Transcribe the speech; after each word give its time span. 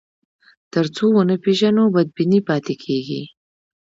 تر 0.73 0.85
څو 0.95 1.05
ونه 1.15 1.35
پېژنو، 1.43 1.83
بدبیني 1.93 2.39
پاتې 2.49 2.73
کېږي. 2.83 3.23